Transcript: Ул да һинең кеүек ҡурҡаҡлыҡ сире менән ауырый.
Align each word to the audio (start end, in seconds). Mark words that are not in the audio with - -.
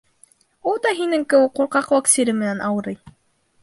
Ул 0.71 0.79
да 0.85 0.93
һинең 1.01 1.27
кеүек 1.35 1.55
ҡурҡаҡлыҡ 1.61 2.13
сире 2.17 2.39
менән 2.43 2.69
ауырый. 2.73 3.03